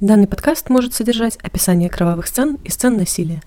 Данный 0.00 0.26
подкаст 0.26 0.68
может 0.68 0.92
содержать 0.92 1.38
описание 1.42 1.88
кровавых 1.88 2.26
сцен 2.26 2.58
и 2.64 2.68
сцен 2.68 2.98
насилия. 2.98 3.40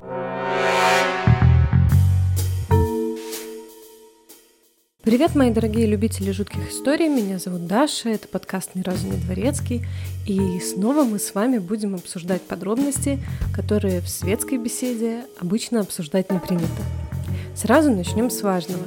Привет, 5.03 5.35
мои 5.35 5.51
дорогие 5.51 5.85
любители 5.85 6.31
жутких 6.31 6.71
историй. 6.71 7.07
Меня 7.07 7.37
зовут 7.37 7.67
Даша, 7.67 8.09
это 8.09 8.27
подкаст 8.27 8.71
«Ни 8.73 8.81
разу 8.81 9.05
не 9.05 9.17
дворецкий». 9.17 9.85
И 10.25 10.59
снова 10.59 11.03
мы 11.03 11.19
с 11.19 11.35
вами 11.35 11.59
будем 11.59 11.93
обсуждать 11.93 12.41
подробности, 12.41 13.19
которые 13.53 14.01
в 14.01 14.09
светской 14.09 14.57
беседе 14.57 15.25
обычно 15.39 15.81
обсуждать 15.81 16.31
не 16.31 16.39
принято. 16.39 16.81
Сразу 17.55 17.91
начнем 17.91 18.31
с 18.31 18.41
важного. 18.41 18.85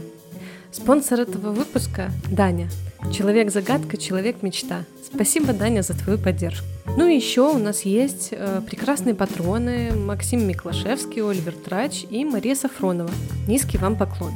Спонсор 0.72 1.20
этого 1.20 1.52
выпуска– 1.52 2.10
Даня. 2.28 2.68
Человек-загадка, 3.10 3.96
человек-мечта. 3.96 4.84
Спасибо, 5.04 5.52
Даня, 5.52 5.82
за 5.82 5.94
твою 5.94 6.18
поддержку. 6.18 6.66
Ну 6.96 7.06
и 7.06 7.16
еще 7.16 7.50
у 7.50 7.58
нас 7.58 7.82
есть 7.82 8.28
э, 8.32 8.60
прекрасные 8.66 9.14
патроны 9.14 9.92
Максим 9.94 10.46
Миклашевский, 10.46 11.22
Оливер 11.22 11.54
Трач 11.54 12.04
и 12.08 12.24
Мария 12.24 12.54
Сафронова. 12.54 13.10
Низкий 13.48 13.78
вам 13.78 13.96
поклон. 13.96 14.32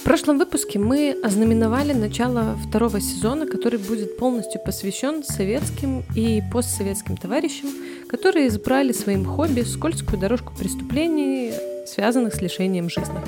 В 0.00 0.04
прошлом 0.04 0.38
выпуске 0.38 0.78
мы 0.78 1.16
ознаменовали 1.24 1.94
начало 1.94 2.58
второго 2.68 3.00
сезона, 3.00 3.46
который 3.46 3.78
будет 3.78 4.18
полностью 4.18 4.60
посвящен 4.62 5.24
советским 5.24 6.04
и 6.14 6.42
постсоветским 6.52 7.16
товарищам, 7.16 7.70
которые 8.08 8.48
избрали 8.48 8.92
своим 8.92 9.24
хобби 9.24 9.62
скользкую 9.62 10.20
дорожку 10.20 10.52
преступлений, 10.58 11.52
связанных 11.86 12.34
с 12.34 12.42
лишением 12.42 12.90
жизни. 12.90 13.18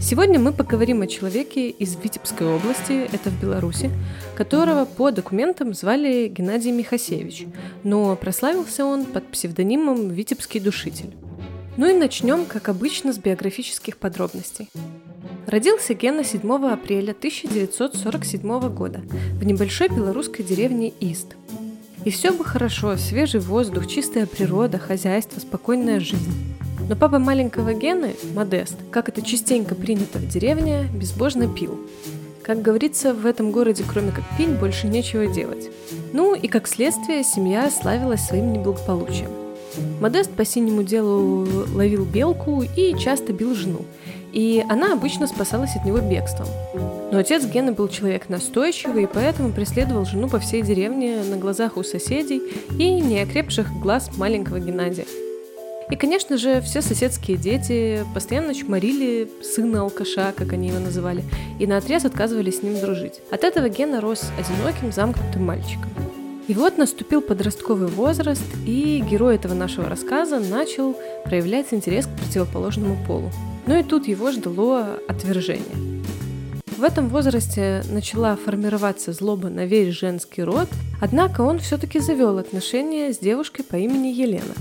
Сегодня 0.00 0.40
мы 0.40 0.52
поговорим 0.52 1.02
о 1.02 1.06
человеке 1.06 1.68
из 1.68 1.94
Витебской 1.94 2.46
области, 2.46 3.06
это 3.12 3.28
в 3.28 3.38
Беларуси, 3.38 3.90
которого 4.34 4.86
по 4.86 5.10
документам 5.10 5.74
звали 5.74 6.26
Геннадий 6.28 6.72
Михасевич, 6.72 7.46
но 7.84 8.16
прославился 8.16 8.86
он 8.86 9.04
под 9.04 9.26
псевдонимом 9.26 10.08
Витебский 10.08 10.58
душитель. 10.58 11.14
Ну 11.76 11.86
и 11.88 11.92
начнем, 11.92 12.46
как 12.46 12.70
обычно, 12.70 13.12
с 13.12 13.18
биографических 13.18 13.98
подробностей. 13.98 14.70
Родился 15.46 15.92
Гена 15.92 16.24
7 16.24 16.50
апреля 16.72 17.10
1947 17.10 18.74
года 18.74 19.02
в 19.34 19.44
небольшой 19.44 19.88
белорусской 19.88 20.44
деревне 20.44 20.94
Ист. 21.00 21.36
И 22.06 22.10
все 22.10 22.32
бы 22.32 22.42
хорошо, 22.42 22.96
свежий 22.96 23.40
воздух, 23.40 23.86
чистая 23.86 24.24
природа, 24.26 24.78
хозяйство, 24.78 25.40
спокойная 25.40 26.00
жизнь. 26.00 26.32
Но 26.90 26.96
папа 26.96 27.20
маленького 27.20 27.72
Гены, 27.72 28.16
Модест, 28.34 28.74
как 28.90 29.08
это 29.08 29.22
частенько 29.22 29.76
принято 29.76 30.18
в 30.18 30.26
деревне, 30.26 30.88
безбожно 30.92 31.46
пил. 31.46 31.78
Как 32.42 32.62
говорится, 32.62 33.14
в 33.14 33.26
этом 33.26 33.52
городе 33.52 33.84
кроме 33.88 34.10
как 34.10 34.24
пить 34.36 34.48
больше 34.58 34.88
нечего 34.88 35.28
делать. 35.28 35.70
Ну 36.12 36.34
и 36.34 36.48
как 36.48 36.66
следствие 36.66 37.22
семья 37.22 37.70
славилась 37.70 38.22
своим 38.22 38.52
неблагополучием. 38.52 39.30
Модест 40.00 40.32
по 40.32 40.44
синему 40.44 40.82
делу 40.82 41.46
ловил 41.72 42.04
белку 42.04 42.64
и 42.76 42.98
часто 42.98 43.32
бил 43.32 43.54
жену, 43.54 43.82
и 44.32 44.66
она 44.68 44.92
обычно 44.92 45.28
спасалась 45.28 45.76
от 45.76 45.84
него 45.84 45.98
бегством. 45.98 46.48
Но 47.12 47.18
отец 47.18 47.44
Гены 47.44 47.70
был 47.70 47.86
человек 47.86 48.28
настойчивый, 48.28 49.04
и 49.04 49.06
поэтому 49.06 49.52
преследовал 49.52 50.06
жену 50.06 50.28
по 50.28 50.40
всей 50.40 50.62
деревне 50.62 51.22
на 51.22 51.36
глазах 51.36 51.76
у 51.76 51.84
соседей 51.84 52.42
и 52.76 53.00
неокрепших 53.00 53.78
глаз 53.78 54.10
маленького 54.16 54.58
Геннадия. 54.58 55.06
И, 55.90 55.96
конечно 55.96 56.38
же, 56.38 56.60
все 56.60 56.82
соседские 56.82 57.36
дети 57.36 58.04
постоянно 58.14 58.54
чморили 58.54 59.28
сына 59.42 59.80
алкаша, 59.80 60.32
как 60.36 60.52
они 60.52 60.68
его 60.68 60.78
называли, 60.78 61.24
и 61.58 61.66
на 61.66 61.78
отрез 61.78 62.04
отказывались 62.04 62.60
с 62.60 62.62
ним 62.62 62.80
дружить. 62.80 63.20
От 63.32 63.42
этого 63.42 63.68
Гена 63.68 64.00
рос 64.00 64.30
одиноким, 64.38 64.92
замкнутым 64.92 65.44
мальчиком. 65.44 65.90
И 66.46 66.54
вот 66.54 66.78
наступил 66.78 67.22
подростковый 67.22 67.88
возраст, 67.88 68.42
и 68.66 69.04
герой 69.08 69.34
этого 69.34 69.54
нашего 69.54 69.88
рассказа 69.88 70.38
начал 70.38 70.96
проявлять 71.24 71.72
интерес 71.72 72.06
к 72.06 72.18
противоположному 72.20 72.96
полу. 73.06 73.30
Но 73.66 73.76
и 73.76 73.82
тут 73.82 74.06
его 74.06 74.30
ждало 74.30 74.98
отвержение. 75.08 76.02
В 76.76 76.82
этом 76.82 77.08
возрасте 77.08 77.82
начала 77.90 78.36
формироваться 78.36 79.12
злоба 79.12 79.48
на 79.48 79.66
весь 79.66 79.94
женский 79.94 80.42
род, 80.42 80.68
однако 81.00 81.42
он 81.42 81.58
все-таки 81.58 81.98
завел 81.98 82.38
отношения 82.38 83.12
с 83.12 83.18
девушкой 83.18 83.64
по 83.64 83.76
имени 83.76 84.08
Елена. 84.08 84.54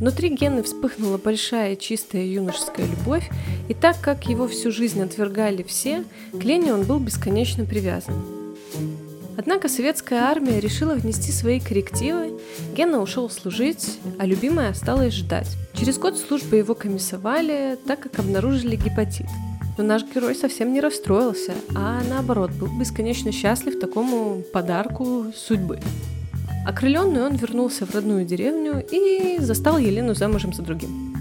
Внутри 0.00 0.28
Гены 0.28 0.62
вспыхнула 0.62 1.18
большая 1.18 1.74
чистая 1.74 2.24
юношеская 2.24 2.86
любовь, 2.86 3.28
и 3.68 3.74
так 3.74 4.00
как 4.00 4.28
его 4.28 4.46
всю 4.46 4.70
жизнь 4.70 5.02
отвергали 5.02 5.64
все, 5.64 6.04
к 6.32 6.44
Лене 6.44 6.72
он 6.72 6.84
был 6.84 7.00
бесконечно 7.00 7.64
привязан. 7.64 8.14
Однако 9.36 9.68
советская 9.68 10.22
армия 10.22 10.60
решила 10.60 10.94
внести 10.94 11.32
свои 11.32 11.58
коррективы, 11.60 12.32
Гена 12.76 13.00
ушел 13.00 13.28
служить, 13.28 13.98
а 14.18 14.26
любимая 14.26 14.70
осталась 14.70 15.14
ждать. 15.14 15.48
Через 15.74 15.98
год 15.98 16.16
службы 16.16 16.56
его 16.56 16.74
комиссовали, 16.74 17.76
так 17.86 18.00
как 18.00 18.18
обнаружили 18.18 18.76
гепатит. 18.76 19.26
Но 19.76 19.84
наш 19.84 20.02
герой 20.04 20.34
совсем 20.34 20.72
не 20.72 20.80
расстроился, 20.80 21.52
а 21.74 22.02
наоборот 22.08 22.50
был 22.52 22.68
бесконечно 22.78 23.30
счастлив 23.30 23.78
такому 23.78 24.42
подарку 24.52 25.26
судьбы. 25.34 25.78
Окрыленный 26.66 27.22
он 27.22 27.36
вернулся 27.36 27.86
в 27.86 27.94
родную 27.94 28.24
деревню 28.24 28.84
и 28.90 29.38
застал 29.38 29.78
Елену 29.78 30.14
замужем 30.14 30.52
за 30.52 30.62
другим. 30.62 31.14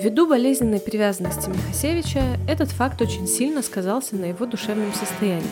Ввиду 0.00 0.26
болезненной 0.26 0.80
привязанности 0.80 1.48
Михасевича, 1.48 2.22
этот 2.48 2.70
факт 2.70 3.00
очень 3.00 3.28
сильно 3.28 3.62
сказался 3.62 4.16
на 4.16 4.24
его 4.24 4.46
душевном 4.46 4.92
состоянии. 4.94 5.46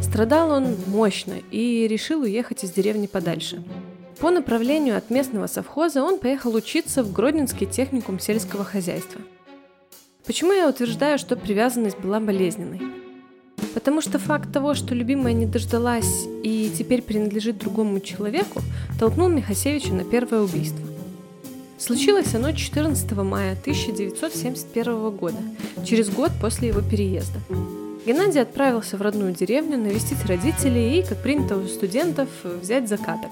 Страдал 0.00 0.50
он 0.50 0.76
мощно 0.86 1.34
и 1.50 1.88
решил 1.88 2.22
уехать 2.22 2.62
из 2.64 2.70
деревни 2.70 3.06
подальше. 3.06 3.62
По 4.20 4.30
направлению 4.30 4.96
от 4.96 5.10
местного 5.10 5.48
совхоза 5.48 6.02
он 6.02 6.18
поехал 6.20 6.54
учиться 6.54 7.02
в 7.02 7.12
Гродненский 7.12 7.66
техникум 7.66 8.20
сельского 8.20 8.64
хозяйства. 8.64 9.20
Почему 10.24 10.52
я 10.52 10.68
утверждаю, 10.68 11.18
что 11.18 11.34
привязанность 11.34 11.98
была 11.98 12.20
болезненной? 12.20 12.91
Потому 13.74 14.00
что 14.00 14.18
факт 14.18 14.52
того, 14.52 14.74
что 14.74 14.94
любимая 14.94 15.32
не 15.32 15.46
дождалась 15.46 16.26
и 16.42 16.70
теперь 16.76 17.02
принадлежит 17.02 17.58
другому 17.58 18.00
человеку, 18.00 18.60
толкнул 18.98 19.28
Михасевича 19.28 19.92
на 19.92 20.04
первое 20.04 20.42
убийство. 20.42 20.86
Случилось 21.78 22.34
оно 22.34 22.52
14 22.52 23.10
мая 23.12 23.52
1971 23.52 25.10
года, 25.10 25.38
через 25.84 26.10
год 26.10 26.30
после 26.40 26.68
его 26.68 26.80
переезда. 26.80 27.40
Геннадий 28.06 28.42
отправился 28.42 28.96
в 28.96 29.02
родную 29.02 29.32
деревню 29.32 29.78
навестить 29.78 30.24
родителей 30.26 30.98
и, 30.98 31.02
как 31.02 31.22
принято 31.22 31.56
у 31.56 31.66
студентов, 31.66 32.28
взять 32.44 32.88
закаток. 32.88 33.30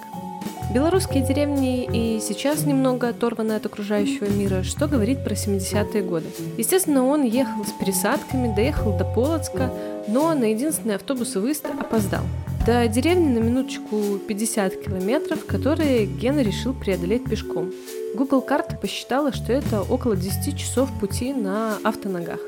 Белорусские 0.72 1.24
деревни 1.24 1.84
и 1.84 2.20
сейчас 2.20 2.64
немного 2.64 3.08
оторваны 3.08 3.54
от 3.54 3.66
окружающего 3.66 4.26
мира, 4.26 4.62
что 4.62 4.86
говорит 4.86 5.24
про 5.24 5.34
70-е 5.34 6.00
годы. 6.00 6.26
Естественно, 6.58 7.04
он 7.04 7.24
ехал 7.24 7.64
с 7.64 7.72
пересадками, 7.72 8.54
доехал 8.54 8.96
до 8.96 9.04
Полоцка, 9.04 9.72
но 10.06 10.32
на 10.32 10.44
единственный 10.52 10.94
автобус 10.94 11.34
выезд 11.34 11.66
опоздал. 11.66 12.22
До 12.66 12.86
деревни 12.86 13.26
на 13.26 13.42
минуточку 13.42 14.20
50 14.28 14.76
километров, 14.76 15.44
которые 15.44 16.06
Гена 16.06 16.38
решил 16.38 16.72
преодолеть 16.72 17.24
пешком. 17.24 17.72
Google 18.14 18.40
карта 18.40 18.76
посчитала, 18.76 19.32
что 19.32 19.52
это 19.52 19.82
около 19.82 20.14
10 20.14 20.56
часов 20.56 20.88
пути 21.00 21.32
на 21.32 21.78
автоногах. 21.82 22.38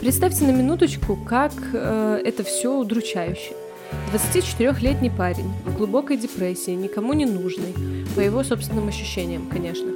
Представьте 0.00 0.46
на 0.46 0.52
минуточку, 0.52 1.14
как 1.28 1.52
э, 1.74 2.22
это 2.24 2.42
все 2.42 2.74
удручающе. 2.74 3.52
24-летний 4.12 5.10
парень, 5.10 5.50
в 5.64 5.76
глубокой 5.76 6.16
депрессии, 6.16 6.72
никому 6.72 7.12
не 7.12 7.26
нужный, 7.26 7.74
по 8.14 8.20
его 8.20 8.42
собственным 8.42 8.88
ощущениям, 8.88 9.46
конечно. 9.46 9.92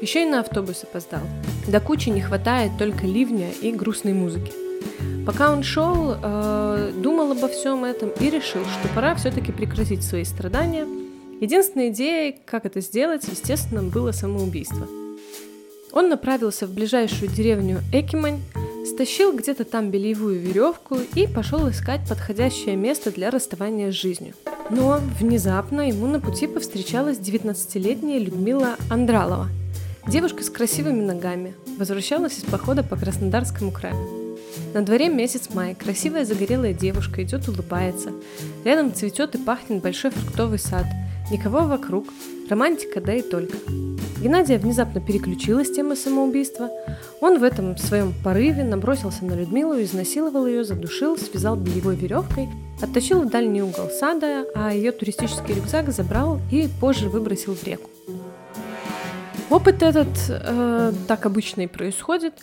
Еще 0.00 0.22
и 0.22 0.26
на 0.26 0.40
автобус 0.40 0.84
опоздал. 0.84 1.22
До 1.66 1.80
кучи 1.80 2.10
не 2.10 2.20
хватает 2.20 2.72
только 2.78 3.06
ливня 3.06 3.50
и 3.62 3.72
грустной 3.72 4.12
музыки. 4.12 4.52
Пока 5.26 5.50
он 5.50 5.62
шел, 5.64 6.14
э, 6.22 6.92
думал 7.02 7.32
обо 7.32 7.48
всем 7.48 7.84
этом 7.84 8.10
и 8.20 8.30
решил, 8.30 8.62
что 8.64 8.88
пора 8.94 9.14
все-таки 9.16 9.50
прекратить 9.50 10.04
свои 10.04 10.24
страдания. 10.24 10.86
Единственной 11.40 11.88
идеей, 11.88 12.36
как 12.44 12.64
это 12.66 12.80
сделать, 12.80 13.26
естественно, 13.28 13.82
было 13.82 14.12
самоубийство. 14.12 14.86
Он 15.92 16.08
направился 16.08 16.66
в 16.66 16.74
ближайшую 16.74 17.30
деревню 17.30 17.80
Экимань, 17.92 18.40
стащил 18.86 19.36
где-то 19.36 19.64
там 19.64 19.90
бельевую 19.90 20.38
веревку 20.40 20.98
и 21.14 21.26
пошел 21.26 21.68
искать 21.68 22.08
подходящее 22.08 22.76
место 22.76 23.10
для 23.10 23.30
расставания 23.30 23.90
с 23.90 23.94
жизнью. 23.94 24.34
Но 24.70 25.00
внезапно 25.18 25.88
ему 25.88 26.06
на 26.06 26.20
пути 26.20 26.46
повстречалась 26.46 27.18
19-летняя 27.18 28.18
Людмила 28.18 28.76
Андралова. 28.90 29.48
Девушка 30.06 30.44
с 30.44 30.50
красивыми 30.50 31.02
ногами 31.02 31.54
возвращалась 31.78 32.38
из 32.38 32.44
похода 32.44 32.82
по 32.82 32.96
Краснодарскому 32.96 33.72
краю. 33.72 34.36
На 34.72 34.82
дворе 34.82 35.08
месяц 35.08 35.50
май, 35.52 35.74
красивая 35.74 36.24
загорелая 36.24 36.72
девушка 36.72 37.22
идет 37.22 37.48
улыбается. 37.48 38.12
Рядом 38.64 38.94
цветет 38.94 39.34
и 39.34 39.38
пахнет 39.38 39.82
большой 39.82 40.12
фруктовый 40.12 40.58
сад. 40.58 40.86
Никого 41.30 41.62
вокруг. 41.62 42.06
Романтика, 42.48 43.00
да 43.00 43.14
и 43.14 43.22
только. 43.22 43.58
Геннадия 44.22 44.58
внезапно 44.58 45.00
переключилась 45.00 45.70
тема 45.70 45.94
самоубийства. 45.96 46.70
Он 47.20 47.38
в 47.38 47.42
этом 47.42 47.76
своем 47.76 48.14
порыве 48.24 48.64
набросился 48.64 49.24
на 49.24 49.34
Людмилу, 49.34 49.80
изнасиловал 49.80 50.46
ее, 50.46 50.64
задушил, 50.64 51.18
связал 51.18 51.56
бельевой 51.56 51.96
веревкой 51.96 52.48
оттащил 52.80 53.22
в 53.22 53.30
дальний 53.30 53.62
угол 53.62 53.88
сада, 53.90 54.46
а 54.54 54.72
ее 54.72 54.92
туристический 54.92 55.54
рюкзак 55.54 55.90
забрал 55.90 56.40
и 56.50 56.68
позже 56.80 57.08
выбросил 57.08 57.54
в 57.54 57.64
реку. 57.64 57.90
Опыт 59.48 59.82
этот, 59.82 60.08
э, 60.28 60.92
так 61.06 61.24
обычно 61.24 61.62
и 61.62 61.66
происходит, 61.66 62.34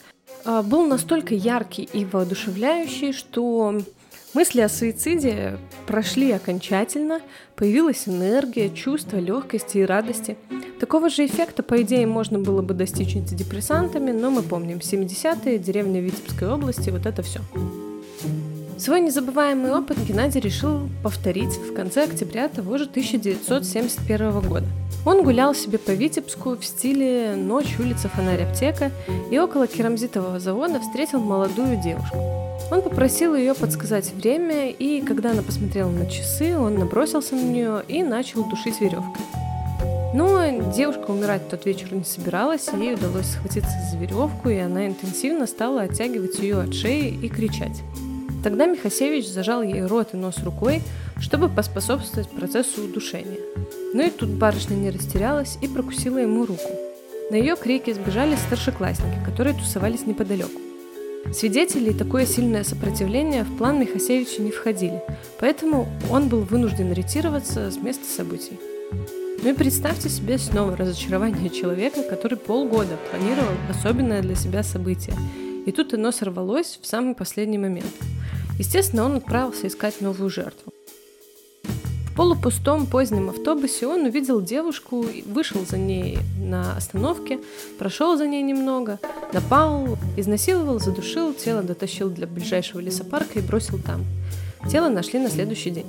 э, 0.45 0.61
был 0.61 0.85
настолько 0.85 1.35
яркий 1.35 1.83
и 1.83 2.05
воодушевляющий, 2.05 3.11
что 3.11 3.81
мысли 4.33 4.61
о 4.61 4.69
суициде 4.69 5.57
прошли 5.87 6.31
окончательно, 6.31 7.21
появилась 7.55 8.07
энергия, 8.07 8.69
чувство 8.69 9.17
легкости 9.17 9.79
и 9.79 9.85
радости. 9.85 10.37
Такого 10.79 11.09
же 11.09 11.25
эффекта, 11.25 11.63
по 11.63 11.81
идее, 11.81 12.05
можно 12.07 12.39
было 12.39 12.61
бы 12.61 12.73
достичь 12.73 13.15
антидепрессантами, 13.15 14.11
но 14.11 14.29
мы 14.29 14.41
помним 14.41 14.77
70-е, 14.79 15.57
деревня 15.59 16.01
Витебской 16.01 16.49
области, 16.49 16.89
вот 16.89 17.05
это 17.05 17.21
все. 17.21 17.39
Свой 18.77 18.99
незабываемый 18.99 19.71
опыт 19.71 19.97
Геннадий 19.99 20.41
решил 20.41 20.89
повторить 21.03 21.55
в 21.55 21.73
конце 21.73 22.03
октября 22.03 22.49
того 22.49 22.77
же 22.77 22.83
1971 22.85 24.41
года. 24.41 24.65
Он 25.05 25.23
гулял 25.23 25.53
себе 25.53 25.77
по 25.77 25.91
Витебску 25.91 26.57
в 26.57 26.65
стиле 26.65 27.35
«Ночь, 27.35 27.79
улица, 27.79 28.09
фонарь, 28.09 28.43
аптека» 28.43 28.91
и 29.31 29.39
около 29.39 29.67
керамзитового 29.67 30.39
завода 30.39 30.79
встретил 30.79 31.19
молодую 31.19 31.81
девушку. 31.81 32.52
Он 32.71 32.81
попросил 32.81 33.35
ее 33.35 33.53
подсказать 33.53 34.11
время, 34.13 34.69
и 34.69 35.01
когда 35.01 35.31
она 35.31 35.41
посмотрела 35.41 35.89
на 35.89 36.05
часы, 36.09 36.57
он 36.57 36.75
набросился 36.75 37.35
на 37.35 37.41
нее 37.41 37.83
и 37.87 38.03
начал 38.03 38.43
душить 38.43 38.81
веревкой. 38.81 39.23
Но 40.13 40.71
девушка 40.71 41.09
умирать 41.09 41.41
в 41.43 41.49
тот 41.49 41.65
вечер 41.65 41.91
не 41.91 42.03
собиралась, 42.03 42.69
ей 42.71 42.93
удалось 42.93 43.31
схватиться 43.31 43.71
за 43.91 43.97
веревку, 43.97 44.49
и 44.49 44.57
она 44.57 44.87
интенсивно 44.87 45.47
стала 45.47 45.81
оттягивать 45.81 46.37
ее 46.39 46.61
от 46.61 46.73
шеи 46.73 47.17
и 47.21 47.29
кричать. 47.29 47.81
Тогда 48.43 48.65
Михасевич 48.65 49.27
зажал 49.27 49.63
ей 49.63 49.85
рот 49.85 50.09
и 50.13 50.17
нос 50.17 50.37
рукой, 50.43 50.81
чтобы 51.19 51.49
поспособствовать 51.49 52.29
процессу 52.29 52.83
удушения. 52.83 53.39
Но 53.93 54.03
и 54.03 54.09
тут 54.09 54.29
барышня 54.29 54.75
не 54.75 54.91
растерялась 54.91 55.57
и 55.61 55.67
прокусила 55.67 56.17
ему 56.17 56.45
руку. 56.45 56.69
На 57.31 57.35
ее 57.35 57.55
крики 57.55 57.93
сбежали 57.93 58.35
старшеклассники, 58.35 59.23
которые 59.25 59.55
тусовались 59.55 60.05
неподалеку. 60.05 60.62
Свидетелей 61.31 61.93
такое 61.93 62.25
сильное 62.25 62.63
сопротивление 62.63 63.43
в 63.43 63.57
план 63.57 63.79
Михасевича 63.79 64.41
не 64.41 64.51
входили, 64.51 65.01
поэтому 65.39 65.87
он 66.09 66.27
был 66.27 66.41
вынужден 66.41 66.91
ретироваться 66.91 67.69
с 67.69 67.77
места 67.77 68.05
событий. 68.05 68.59
Ну 69.43 69.49
и 69.49 69.53
представьте 69.53 70.09
себе 70.09 70.37
снова 70.37 70.75
разочарование 70.75 71.49
человека, 71.49 72.01
который 72.03 72.37
полгода 72.37 72.97
планировал 73.09 73.53
особенное 73.69 74.21
для 74.21 74.35
себя 74.35 74.63
событие, 74.63 75.15
и 75.65 75.71
тут 75.71 75.93
оно 75.93 76.11
сорвалось 76.11 76.79
в 76.81 76.87
самый 76.87 77.15
последний 77.15 77.59
момент– 77.59 77.85
Естественно, 78.59 79.05
он 79.05 79.15
отправился 79.15 79.67
искать 79.67 79.99
новую 80.01 80.29
жертву. 80.29 80.72
Полупустом 82.15 82.85
позднем 82.85 83.29
автобусе 83.29 83.87
он 83.87 84.05
увидел 84.05 84.39
девушку, 84.39 85.03
вышел 85.25 85.65
за 85.65 85.79
ней 85.79 86.19
на 86.37 86.77
остановке, 86.77 87.39
прошел 87.79 88.17
за 88.17 88.27
ней 88.27 88.43
немного, 88.43 88.99
напал, 89.33 89.97
изнасиловал, 90.15 90.79
задушил, 90.79 91.33
тело 91.33 91.63
дотащил 91.63 92.11
для 92.11 92.27
ближайшего 92.27 92.79
лесопарка 92.81 93.39
и 93.39 93.41
бросил 93.41 93.79
там. 93.79 94.05
Тело 94.69 94.89
нашли 94.89 95.19
на 95.19 95.29
следующий 95.29 95.71
день. 95.71 95.87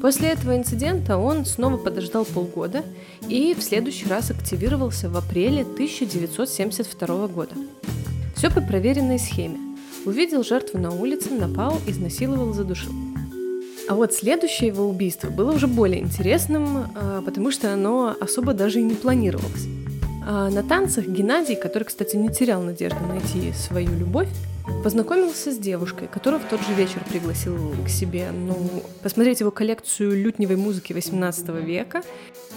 После 0.00 0.28
этого 0.28 0.56
инцидента 0.56 1.18
он 1.18 1.44
снова 1.44 1.76
подождал 1.76 2.24
полгода 2.24 2.82
и 3.28 3.54
в 3.54 3.62
следующий 3.62 4.08
раз 4.08 4.30
активировался 4.30 5.10
в 5.10 5.16
апреле 5.16 5.62
1972 5.62 7.28
года. 7.28 7.54
Все 8.34 8.50
по 8.50 8.62
проверенной 8.62 9.18
схеме. 9.18 9.58
Увидел 10.06 10.42
жертву 10.42 10.78
на 10.78 10.90
улице, 10.90 11.30
напал, 11.30 11.78
изнасиловал, 11.86 12.54
задушил. 12.54 12.92
А 13.88 13.94
вот 13.94 14.12
следующее 14.12 14.68
его 14.68 14.86
убийство 14.86 15.30
было 15.30 15.52
уже 15.52 15.66
более 15.66 16.00
интересным, 16.00 16.88
а, 16.94 17.22
потому 17.22 17.50
что 17.50 17.72
оно 17.72 18.14
особо 18.20 18.52
даже 18.52 18.80
и 18.80 18.82
не 18.82 18.94
планировалось. 18.94 19.66
А 20.26 20.50
на 20.50 20.62
танцах 20.62 21.06
Геннадий, 21.06 21.56
который, 21.56 21.84
кстати, 21.84 22.16
не 22.16 22.28
терял 22.28 22.60
надежды 22.60 23.00
найти 23.06 23.50
свою 23.54 23.90
любовь, 23.96 24.28
познакомился 24.84 25.52
с 25.52 25.56
девушкой, 25.56 26.06
которую 26.06 26.42
в 26.42 26.44
тот 26.44 26.60
же 26.60 26.74
вечер 26.74 27.02
пригласил 27.08 27.56
к 27.82 27.88
себе 27.88 28.30
ну, 28.30 28.54
посмотреть 29.02 29.40
его 29.40 29.50
коллекцию 29.50 30.22
лютневой 30.22 30.56
музыки 30.56 30.92
18 30.92 31.48
века. 31.64 32.02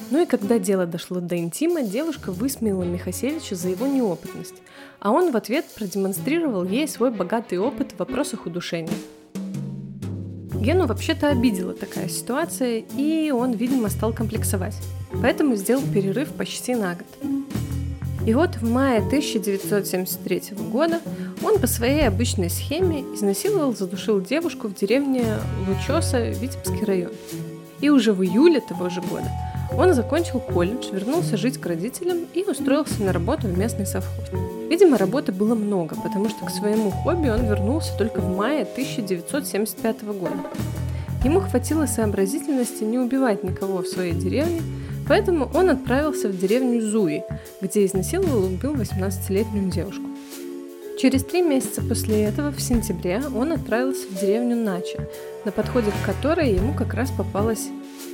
Ну 0.09 0.21
и 0.21 0.25
когда 0.25 0.59
дело 0.59 0.85
дошло 0.85 1.21
до 1.21 1.37
интима, 1.37 1.83
девушка 1.83 2.33
высмеяла 2.33 2.83
Михасевича 2.83 3.55
за 3.55 3.69
его 3.69 3.87
неопытность, 3.87 4.55
а 4.99 5.11
он 5.11 5.31
в 5.31 5.37
ответ 5.37 5.65
продемонстрировал 5.73 6.65
ей 6.65 6.89
свой 6.89 7.11
богатый 7.11 7.57
опыт 7.57 7.93
в 7.93 7.99
вопросах 7.99 8.45
удушения. 8.45 8.91
Гену 10.61 10.85
вообще-то 10.85 11.29
обидела 11.29 11.73
такая 11.73 12.07
ситуация, 12.07 12.83
и 12.95 13.31
он, 13.31 13.53
видимо, 13.53 13.89
стал 13.89 14.13
комплексовать. 14.13 14.75
Поэтому 15.11 15.55
сделал 15.55 15.81
перерыв 15.81 16.29
почти 16.33 16.75
на 16.75 16.93
год. 16.93 17.07
И 18.27 18.33
вот 18.35 18.57
в 18.57 18.71
мае 18.71 18.99
1973 18.99 20.55
года 20.71 21.01
он 21.43 21.57
по 21.57 21.65
своей 21.65 22.07
обычной 22.07 22.51
схеме 22.51 23.01
изнасиловал, 23.15 23.75
задушил 23.75 24.21
девушку 24.21 24.67
в 24.67 24.75
деревне 24.75 25.25
Лучоса, 25.67 26.29
Витебский 26.29 26.85
район. 26.85 27.11
И 27.79 27.89
уже 27.89 28.13
в 28.13 28.23
июле 28.23 28.61
того 28.61 28.89
же 28.89 29.01
года 29.01 29.31
он 29.75 29.95
закончил 29.95 30.39
колледж, 30.39 30.91
вернулся 30.91 31.37
жить 31.37 31.59
к 31.59 31.65
родителям 31.65 32.27
и 32.35 32.43
устроился 32.43 33.01
на 33.01 33.11
работу 33.11 33.47
в 33.47 33.57
местный 33.57 33.87
совхоз. 33.87 34.29
Видимо, 34.71 34.97
работы 34.97 35.33
было 35.33 35.53
много, 35.53 35.97
потому 35.97 36.29
что 36.29 36.45
к 36.45 36.49
своему 36.49 36.91
хобби 36.91 37.27
он 37.27 37.45
вернулся 37.45 37.91
только 37.97 38.21
в 38.21 38.37
мае 38.37 38.61
1975 38.61 40.03
года. 40.03 40.37
Ему 41.25 41.41
хватило 41.41 41.85
сообразительности 41.87 42.85
не 42.85 42.97
убивать 42.97 43.43
никого 43.43 43.79
в 43.79 43.87
своей 43.87 44.13
деревне, 44.13 44.61
Поэтому 45.09 45.51
он 45.53 45.69
отправился 45.69 46.29
в 46.29 46.37
деревню 46.37 46.79
Зуи, 46.79 47.23
где 47.59 47.85
изнасиловал 47.85 48.45
и 48.45 48.53
убил 48.53 48.75
18-летнюю 48.75 49.69
девушку. 49.69 50.05
Через 50.97 51.25
три 51.25 51.41
месяца 51.41 51.81
после 51.81 52.23
этого, 52.23 52.51
в 52.51 52.61
сентябре, 52.61 53.21
он 53.35 53.51
отправился 53.51 54.07
в 54.07 54.21
деревню 54.21 54.55
Нача, 54.55 55.09
на 55.43 55.51
подходе 55.51 55.91
к 55.91 56.05
которой 56.05 56.53
ему 56.53 56.73
как 56.73 56.93
раз 56.93 57.11
попалась 57.11 57.67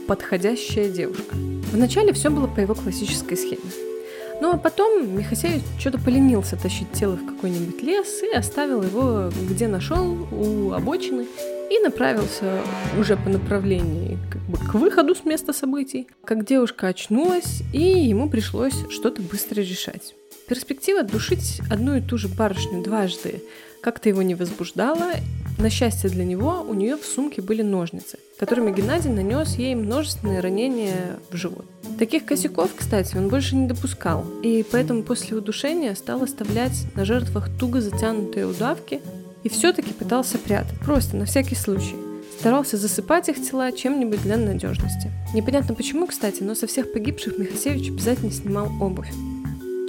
подходящая 0.07 0.89
девушка. 0.89 1.35
Вначале 1.71 2.13
все 2.13 2.31
было 2.31 2.47
по 2.47 2.61
его 2.61 2.73
классической 2.73 3.37
схеме. 3.37 3.96
Ну 4.39 4.53
а 4.53 4.57
потом 4.57 5.17
Михасевич 5.17 5.63
что-то 5.79 5.99
поленился 5.99 6.55
тащить 6.55 6.91
тело 6.91 7.15
в 7.15 7.25
какой-нибудь 7.25 7.81
лес 7.81 8.21
и 8.23 8.35
оставил 8.35 8.83
его 8.83 9.31
где 9.49 9.67
нашел, 9.67 10.27
у 10.31 10.71
обочины, 10.71 11.25
и 11.69 11.79
направился 11.79 12.61
уже 12.99 13.17
по 13.17 13.29
направлению 13.29 14.19
как 14.31 14.41
бы, 14.43 14.57
к 14.57 14.73
выходу 14.75 15.15
с 15.15 15.25
места 15.25 15.53
событий, 15.53 16.07
как 16.23 16.45
девушка 16.45 16.87
очнулась, 16.87 17.61
и 17.73 17.81
ему 17.81 18.29
пришлось 18.29 18.75
что-то 18.89 19.21
быстро 19.21 19.61
решать. 19.61 20.15
Перспектива 20.47 21.03
душить 21.03 21.61
одну 21.69 21.97
и 21.97 22.01
ту 22.01 22.17
же 22.17 22.29
барышню 22.29 22.81
дважды 22.81 23.41
как-то 23.81 24.09
его 24.09 24.21
не 24.21 24.35
возбуждала. 24.35 25.11
На 25.57 25.71
счастье 25.71 26.09
для 26.09 26.23
него, 26.23 26.63
у 26.67 26.75
нее 26.75 26.97
в 26.97 27.05
сумке 27.05 27.41
были 27.41 27.63
ножницы, 27.63 28.19
которыми 28.37 28.71
Геннадий 28.71 29.09
нанес 29.09 29.55
ей 29.55 29.73
множественные 29.73 30.39
ранения 30.39 31.17
в 31.31 31.35
живот. 31.35 31.65
Таких 31.97 32.25
косяков, 32.25 32.69
кстати, 32.75 33.17
он 33.17 33.27
больше 33.27 33.55
не 33.55 33.67
допускал, 33.67 34.23
и 34.43 34.63
поэтому 34.69 35.01
после 35.01 35.35
удушения 35.35 35.95
стал 35.95 36.21
оставлять 36.21 36.85
на 36.95 37.05
жертвах 37.05 37.49
туго 37.59 37.81
затянутые 37.81 38.45
удавки 38.45 39.01
и 39.43 39.49
все-таки 39.49 39.93
пытался 39.93 40.37
прятать, 40.37 40.79
просто 40.79 41.15
на 41.17 41.25
всякий 41.25 41.55
случай. 41.55 41.95
Старался 42.39 42.77
засыпать 42.77 43.29
их 43.29 43.41
тела 43.41 43.71
чем-нибудь 43.71 44.21
для 44.21 44.37
надежности. 44.37 45.11
Непонятно 45.33 45.73
почему, 45.73 46.05
кстати, 46.05 46.43
но 46.43 46.53
со 46.53 46.67
всех 46.67 46.93
погибших 46.93 47.39
Михасевич 47.39 47.89
обязательно 47.89 48.31
снимал 48.31 48.69
обувь. 48.79 49.09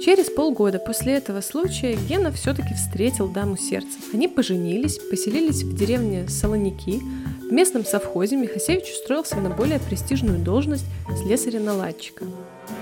Через 0.01 0.29
полгода 0.29 0.79
после 0.79 1.15
этого 1.15 1.41
случая 1.41 1.97
Гена 2.07 2.31
все-таки 2.31 2.73
встретил 2.73 3.27
даму 3.27 3.57
сердца. 3.57 3.97
Они 4.13 4.29
поженились, 4.29 4.97
поселились 4.97 5.63
в 5.63 5.75
деревне 5.75 6.27
Солоники. 6.29 7.01
В 7.41 7.51
местном 7.51 7.83
совхозе 7.83 8.37
Михасевич 8.37 8.85
устроился 8.91 9.35
на 9.35 9.49
более 9.49 9.79
престижную 9.79 10.39
должность 10.39 10.85
слесаря-наладчика. 11.21 12.25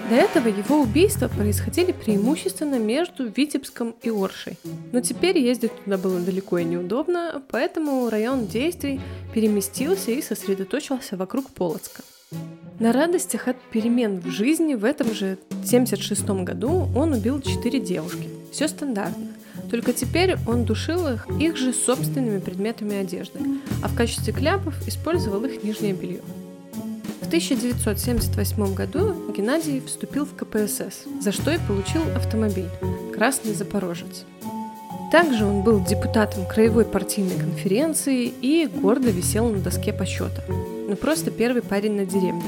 До 0.09 0.15
этого 0.15 0.47
его 0.47 0.81
убийства 0.81 1.27
происходили 1.27 1.91
преимущественно 1.91 2.77
между 2.77 3.27
Витебском 3.27 3.95
и 4.03 4.11
Оршей. 4.11 4.57
Но 4.91 5.01
теперь 5.01 5.39
ездить 5.39 5.71
туда 5.83 5.97
было 5.97 6.19
далеко 6.19 6.59
и 6.59 6.65
неудобно, 6.65 7.41
поэтому 7.49 8.09
район 8.09 8.45
действий 8.45 9.01
переместился 9.33 10.11
и 10.11 10.21
сосредоточился 10.21 11.17
вокруг 11.17 11.49
Полоцка. 11.49 12.03
На 12.79 12.93
радостях 12.93 13.47
от 13.47 13.59
перемен 13.71 14.19
в 14.19 14.29
жизни 14.29 14.75
в 14.75 14.85
этом 14.85 15.11
же 15.11 15.39
76 15.65 16.29
году 16.43 16.87
он 16.95 17.13
убил 17.13 17.41
четыре 17.41 17.79
девушки. 17.79 18.29
Все 18.51 18.67
стандартно. 18.67 19.27
Только 19.71 19.93
теперь 19.93 20.35
он 20.47 20.63
душил 20.63 21.07
их 21.07 21.27
их 21.39 21.57
же 21.57 21.73
собственными 21.73 22.39
предметами 22.39 22.97
одежды, 22.97 23.39
а 23.81 23.87
в 23.87 23.95
качестве 23.95 24.31
кляпов 24.31 24.75
использовал 24.87 25.43
их 25.45 25.63
нижнее 25.63 25.93
белье. 25.93 26.21
В 27.21 27.27
1978 27.27 28.73
году 28.75 29.33
Геннадий 29.35 29.81
вступил 29.81 30.25
в 30.25 30.35
КПСС, 30.35 31.05
за 31.19 31.31
что 31.31 31.51
и 31.51 31.57
получил 31.67 32.03
автомобиль 32.15 32.69
«Красный 33.13 33.55
Запорожец». 33.55 34.23
Также 35.11 35.45
он 35.45 35.61
был 35.61 35.79
депутатом 35.83 36.45
Краевой 36.45 36.83
партийной 36.83 37.37
конференции 37.37 38.25
и 38.41 38.67
гордо 38.67 39.09
висел 39.09 39.47
на 39.49 39.59
доске 39.59 39.93
почета. 39.93 40.43
Ну 40.49 40.95
просто 40.95 41.31
первый 41.31 41.61
парень 41.61 41.93
на 41.93 42.05
деревне. 42.05 42.43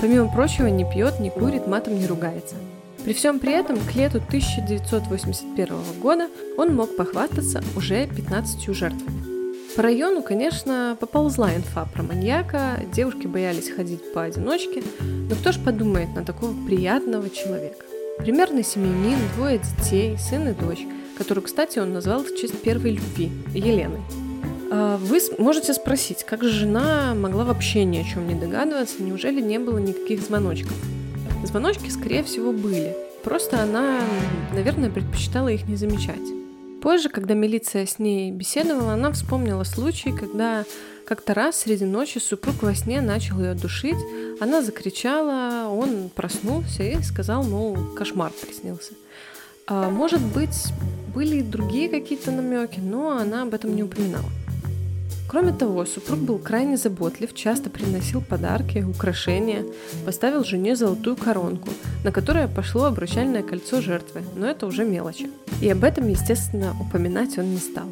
Помимо 0.00 0.28
прочего, 0.28 0.66
не 0.66 0.84
пьет, 0.84 1.20
не 1.20 1.30
курит, 1.30 1.66
матом 1.66 1.98
не 1.98 2.06
ругается. 2.06 2.56
При 3.04 3.14
всем 3.14 3.40
при 3.40 3.52
этом 3.52 3.78
к 3.78 3.94
лету 3.94 4.18
1981 4.18 5.74
года 6.00 6.28
он 6.58 6.74
мог 6.74 6.96
похвастаться 6.96 7.62
уже 7.76 8.06
15 8.06 8.74
жертвами. 8.74 9.32
По 9.74 9.82
району, 9.82 10.22
конечно, 10.22 10.98
поползла 11.00 11.54
инфа 11.54 11.86
про 11.86 12.02
маньяка, 12.02 12.78
девушки 12.92 13.26
боялись 13.26 13.70
ходить 13.70 14.12
поодиночке, 14.12 14.82
но 15.00 15.34
кто 15.34 15.50
ж 15.50 15.58
подумает 15.58 16.14
на 16.14 16.24
такого 16.24 16.52
приятного 16.66 17.30
человека. 17.30 17.86
Примерный 18.18 18.64
семьянин, 18.64 19.18
двое 19.34 19.58
детей, 19.58 20.18
сын 20.18 20.48
и 20.48 20.52
дочь, 20.52 20.86
которую, 21.16 21.44
кстати, 21.44 21.78
он 21.78 21.92
назвал 21.92 22.22
в 22.22 22.34
честь 22.36 22.60
первой 22.60 22.92
любви– 22.92 23.30
Еленой. 23.54 24.00
А 24.70 24.96
вы 24.96 25.20
можете 25.38 25.74
спросить, 25.74 26.24
как 26.24 26.42
же 26.42 26.50
жена 26.50 27.14
могла 27.14 27.44
вообще 27.44 27.84
ни 27.84 27.98
о 27.98 28.04
чем 28.04 28.26
не 28.26 28.34
догадываться, 28.34 29.02
неужели 29.02 29.40
не 29.40 29.58
было 29.58 29.78
никаких 29.78 30.22
звоночков? 30.22 30.74
Звоночки, 31.44 31.90
скорее 31.90 32.22
всего, 32.22 32.52
были. 32.52 32.96
Просто 33.22 33.62
она, 33.62 34.00
наверное, 34.54 34.88
предпочитала 34.88 35.48
их 35.48 35.68
не 35.68 35.76
замечать. 35.76 36.22
Позже, 36.80 37.08
когда 37.10 37.34
милиция 37.34 37.86
с 37.86 37.98
ней 37.98 38.32
беседовала, 38.32 38.94
она 38.94 39.12
вспомнила 39.12 39.62
случай, 39.64 40.10
когда 40.10 40.64
как-то 41.06 41.34
раз 41.34 41.60
среди 41.60 41.84
ночи 41.84 42.18
супруг 42.18 42.62
во 42.62 42.74
сне 42.74 43.00
начал 43.00 43.40
ее 43.40 43.54
душить. 43.54 43.98
Она 44.40 44.62
закричала, 44.62 45.68
он 45.68 46.08
проснулся 46.08 46.82
и 46.82 47.00
сказал, 47.02 47.44
мол, 47.44 47.76
кошмар 47.94 48.32
приснился. 48.32 48.94
А, 49.66 49.90
может 49.90 50.20
быть, 50.20 50.72
были 51.14 51.36
и 51.36 51.42
другие 51.42 51.88
какие-то 51.88 52.30
намеки, 52.30 52.80
но 52.80 53.16
она 53.16 53.42
об 53.42 53.54
этом 53.54 53.74
не 53.76 53.82
упоминала. 53.82 54.28
Кроме 55.28 55.52
того, 55.52 55.86
супруг 55.86 56.18
был 56.18 56.38
крайне 56.38 56.76
заботлив, 56.76 57.34
часто 57.34 57.70
приносил 57.70 58.20
подарки, 58.20 58.84
украшения, 58.86 59.64
поставил 60.04 60.44
жене 60.44 60.76
золотую 60.76 61.16
коронку, 61.16 61.70
на 62.04 62.12
которое 62.12 62.48
пошло 62.48 62.84
обручальное 62.84 63.42
кольцо 63.42 63.80
жертвы, 63.80 64.22
но 64.36 64.46
это 64.46 64.66
уже 64.66 64.84
мелочи. 64.84 65.30
И 65.62 65.70
об 65.70 65.84
этом, 65.84 66.06
естественно, 66.08 66.76
упоминать 66.78 67.38
он 67.38 67.50
не 67.50 67.58
стал. 67.58 67.86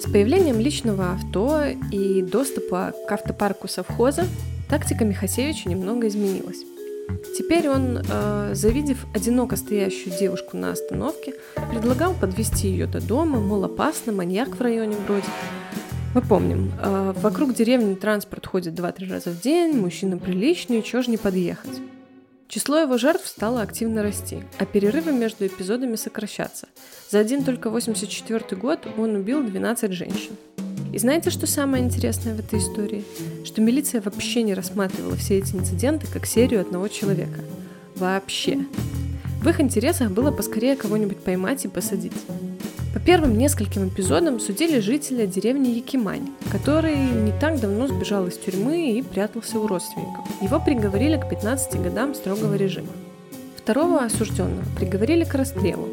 С 0.00 0.10
появлением 0.10 0.58
личного 0.58 1.12
авто 1.12 1.62
и 1.92 2.20
доступа 2.20 2.92
к 3.06 3.12
автопарку 3.12 3.68
совхоза 3.68 4.24
тактика 4.68 5.04
Михасевича 5.04 5.68
немного 5.68 6.08
изменилась. 6.08 6.64
Теперь 7.36 7.68
он, 7.68 7.98
э, 7.98 8.50
завидев 8.54 9.06
одиноко 9.14 9.56
стоящую 9.56 10.16
девушку 10.18 10.56
на 10.56 10.72
остановке, 10.72 11.34
предлагал 11.70 12.14
подвести 12.14 12.68
ее 12.68 12.86
до 12.86 13.00
дома, 13.00 13.40
мол, 13.40 13.64
опасно, 13.64 14.12
маньяк 14.12 14.48
в 14.56 14.60
районе 14.60 14.96
бродит, 15.06 15.30
мы 16.14 16.22
помним, 16.22 16.70
э, 16.80 17.12
вокруг 17.16 17.54
деревни 17.54 17.96
транспорт 17.96 18.46
ходит 18.46 18.74
2-3 18.74 19.10
раза 19.10 19.30
в 19.30 19.40
день, 19.40 19.76
мужчина 19.76 20.16
приличный, 20.16 20.80
чего 20.80 21.02
ж 21.02 21.08
не 21.08 21.16
подъехать. 21.16 21.80
Число 22.46 22.78
его 22.78 22.98
жертв 22.98 23.26
стало 23.26 23.62
активно 23.62 24.04
расти, 24.04 24.44
а 24.58 24.64
перерывы 24.64 25.10
между 25.10 25.44
эпизодами 25.44 25.96
сокращаться. 25.96 26.68
За 27.10 27.18
один 27.18 27.42
только 27.42 27.68
84 27.68 28.56
год 28.56 28.86
он 28.96 29.16
убил 29.16 29.42
12 29.42 29.90
женщин. 29.90 30.36
И 30.94 30.98
знаете, 30.98 31.30
что 31.30 31.48
самое 31.48 31.82
интересное 31.82 32.36
в 32.36 32.38
этой 32.38 32.60
истории? 32.60 33.04
Что 33.44 33.60
милиция 33.60 34.00
вообще 34.00 34.44
не 34.44 34.54
рассматривала 34.54 35.16
все 35.16 35.38
эти 35.38 35.52
инциденты 35.56 36.06
как 36.06 36.24
серию 36.24 36.60
одного 36.60 36.86
человека. 36.86 37.40
Вообще. 37.96 38.60
В 39.42 39.48
их 39.48 39.60
интересах 39.60 40.12
было 40.12 40.30
поскорее 40.30 40.76
кого-нибудь 40.76 41.18
поймать 41.18 41.64
и 41.64 41.68
посадить. 41.68 42.12
По 42.92 43.00
первым 43.00 43.36
нескольким 43.36 43.88
эпизодам 43.88 44.38
судили 44.38 44.78
жителя 44.78 45.26
деревни 45.26 45.70
Якимань, 45.70 46.30
который 46.52 46.96
не 46.96 47.32
так 47.40 47.58
давно 47.58 47.88
сбежал 47.88 48.28
из 48.28 48.38
тюрьмы 48.38 48.92
и 48.92 49.02
прятался 49.02 49.58
у 49.58 49.66
родственников. 49.66 50.24
Его 50.40 50.60
приговорили 50.60 51.16
к 51.16 51.28
15 51.28 51.74
годам 51.82 52.14
строгого 52.14 52.54
режима. 52.54 52.92
Второго 53.64 54.04
осужденного 54.04 54.62
приговорили 54.76 55.24
к 55.24 55.32
расстрелу. 55.34 55.88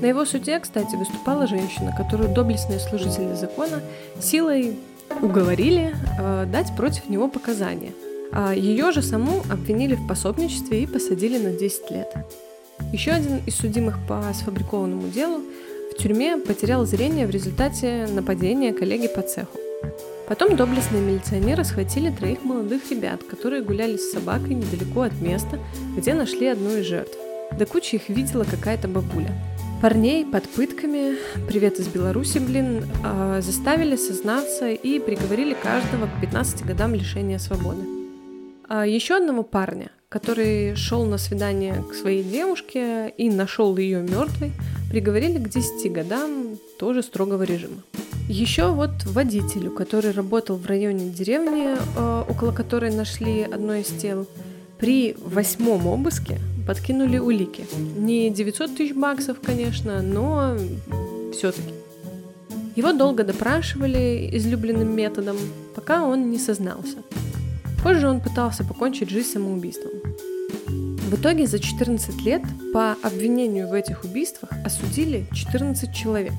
На 0.00 0.06
его 0.06 0.24
суде, 0.24 0.60
кстати, 0.60 0.94
выступала 0.94 1.48
женщина, 1.48 1.92
которую 1.96 2.32
доблестные 2.32 2.78
служители 2.78 3.34
закона 3.34 3.82
силой 4.20 4.76
уговорили 5.20 5.92
э, 6.20 6.46
дать 6.46 6.76
против 6.76 7.08
него 7.08 7.26
показания. 7.26 7.90
А 8.30 8.54
ее 8.54 8.92
же 8.92 9.02
саму 9.02 9.42
обвинили 9.50 9.96
в 9.96 10.06
пособничестве 10.06 10.84
и 10.84 10.86
посадили 10.86 11.36
на 11.38 11.50
10 11.50 11.90
лет. 11.90 12.14
Еще 12.92 13.10
один 13.10 13.38
из 13.44 13.56
судимых 13.56 13.98
по 14.06 14.22
сфабрикованному 14.32 15.08
делу 15.08 15.40
в 15.92 16.00
тюрьме 16.00 16.36
потерял 16.36 16.86
зрение 16.86 17.26
в 17.26 17.30
результате 17.30 18.06
нападения 18.06 18.72
коллеги 18.72 19.08
по 19.08 19.22
цеху. 19.22 19.58
Потом 20.28 20.56
доблестные 20.56 21.02
милиционеры 21.02 21.62
схватили 21.64 22.10
троих 22.10 22.42
молодых 22.42 22.90
ребят, 22.90 23.22
которые 23.22 23.62
гуляли 23.62 23.96
с 23.96 24.10
собакой 24.10 24.54
недалеко 24.54 25.02
от 25.02 25.20
места, 25.20 25.60
где 25.96 26.14
нашли 26.14 26.46
одну 26.46 26.76
из 26.76 26.86
жертв. 26.86 27.16
До 27.56 27.64
кучи 27.64 27.94
их 27.94 28.08
видела 28.08 28.44
какая-то 28.44 28.88
бабуля. 28.88 29.30
Парней 29.80 30.24
под 30.24 30.48
пытками, 30.48 31.16
привет 31.46 31.78
из 31.78 31.86
Беларуси, 31.88 32.38
блин, 32.38 32.84
а, 33.04 33.40
заставили 33.40 33.94
сознаться 33.94 34.70
и 34.70 34.98
приговорили 34.98 35.54
каждого 35.54 36.06
к 36.06 36.20
15 36.20 36.64
годам 36.64 36.94
лишения 36.94 37.38
свободы. 37.38 37.82
А 38.68 38.84
еще 38.84 39.18
одного 39.18 39.44
парня, 39.44 39.90
который 40.08 40.74
шел 40.74 41.04
на 41.04 41.18
свидание 41.18 41.84
к 41.88 41.94
своей 41.94 42.24
девушке 42.24 43.10
и 43.16 43.30
нашел 43.30 43.76
ее 43.76 44.02
мертвой, 44.02 44.52
приговорили 44.90 45.38
к 45.38 45.48
10 45.48 45.92
годам 45.92 46.58
тоже 46.80 47.02
строгого 47.02 47.44
режима. 47.44 47.82
Еще 48.28 48.70
вот 48.72 49.04
водителю, 49.04 49.70
который 49.70 50.10
работал 50.10 50.56
в 50.56 50.66
районе 50.66 51.10
деревни, 51.10 51.76
э, 51.76 52.24
около 52.28 52.50
которой 52.50 52.90
нашли 52.90 53.42
одно 53.42 53.74
из 53.74 53.86
тел, 53.86 54.26
при 54.78 55.16
восьмом 55.24 55.86
обыске 55.86 56.40
подкинули 56.66 57.18
улики. 57.18 57.64
Не 57.96 58.30
900 58.30 58.76
тысяч 58.76 58.94
баксов, 58.94 59.38
конечно, 59.40 60.02
но 60.02 60.56
все-таки. 61.32 61.72
Его 62.74 62.92
долго 62.92 63.22
допрашивали 63.22 64.28
излюбленным 64.32 64.94
методом, 64.94 65.36
пока 65.74 66.04
он 66.04 66.30
не 66.30 66.38
сознался. 66.38 66.98
Позже 67.82 68.08
он 68.08 68.20
пытался 68.20 68.64
покончить 68.64 69.08
жизнь 69.08 69.28
самоубийством. 69.28 69.92
В 70.66 71.14
итоге 71.14 71.46
за 71.46 71.60
14 71.60 72.20
лет 72.22 72.42
по 72.74 72.96
обвинению 73.02 73.68
в 73.68 73.72
этих 73.72 74.02
убийствах 74.02 74.50
осудили 74.64 75.26
14 75.32 75.94
человек. 75.94 76.34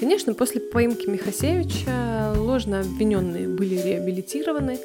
Конечно, 0.00 0.32
после 0.32 0.62
поимки 0.62 1.06
Михасевича 1.06 2.32
ложно 2.34 2.80
обвиненные 2.80 3.46
были 3.46 3.74
реабилитированы, 3.74 4.78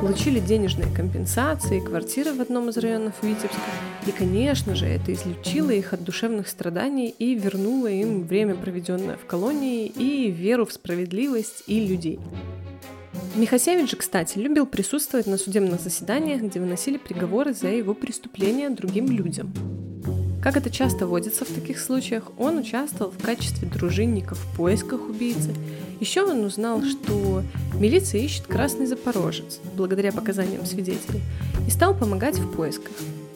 получили 0.00 0.40
денежные 0.40 0.90
компенсации, 0.90 1.80
квартиры 1.80 2.32
в 2.32 2.40
одном 2.40 2.70
из 2.70 2.78
районов 2.78 3.12
Витебска. 3.20 3.60
И, 4.06 4.10
конечно 4.10 4.74
же, 4.74 4.86
это 4.86 5.12
излечило 5.12 5.70
их 5.70 5.92
от 5.92 6.02
душевных 6.02 6.48
страданий 6.48 7.14
и 7.18 7.34
вернуло 7.34 7.88
им 7.88 8.26
время, 8.26 8.54
проведенное 8.54 9.18
в 9.18 9.26
колонии, 9.26 9.86
и 9.86 10.30
веру 10.30 10.64
в 10.64 10.72
справедливость 10.72 11.64
и 11.66 11.86
людей. 11.86 12.18
Михасевич 13.34 13.90
же, 13.90 13.96
кстати, 13.96 14.38
любил 14.38 14.64
присутствовать 14.64 15.26
на 15.26 15.36
судебных 15.36 15.78
заседаниях, 15.82 16.40
где 16.40 16.58
выносили 16.58 16.96
приговоры 16.96 17.52
за 17.52 17.68
его 17.68 17.92
преступления 17.92 18.70
другим 18.70 19.10
людям. 19.10 19.52
Как 20.44 20.58
это 20.58 20.68
часто 20.68 21.06
водится 21.06 21.46
в 21.46 21.48
таких 21.48 21.80
случаях, 21.80 22.24
он 22.36 22.58
участвовал 22.58 23.10
в 23.10 23.16
качестве 23.24 23.66
дружинника 23.66 24.34
в 24.34 24.46
поисках 24.54 25.08
убийцы. 25.08 25.54
Еще 26.00 26.22
он 26.22 26.44
узнал, 26.44 26.82
что 26.82 27.42
милиция 27.72 28.20
ищет 28.20 28.46
красный 28.46 28.84
запорожец, 28.84 29.58
благодаря 29.74 30.12
показаниям 30.12 30.66
свидетелей, 30.66 31.22
и 31.66 31.70
стал 31.70 31.94
помогать 31.94 32.38
в 32.38 32.52
поисках. 32.52 32.92